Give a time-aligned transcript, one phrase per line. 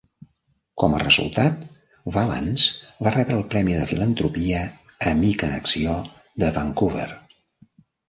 [0.83, 1.67] Com a resultat,
[2.15, 4.65] Vallance va rebre el premi de filantropia
[5.15, 5.97] "Amic en acció"
[6.45, 7.11] de Vancouver.